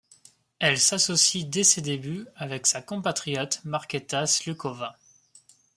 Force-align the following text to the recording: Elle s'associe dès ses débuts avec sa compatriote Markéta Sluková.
Elle 0.57 0.79
s'associe 0.79 1.45
dès 1.45 1.63
ses 1.63 1.81
débuts 1.81 2.25
avec 2.35 2.65
sa 2.65 2.81
compatriote 2.81 3.61
Markéta 3.65 4.25
Sluková. 4.25 4.97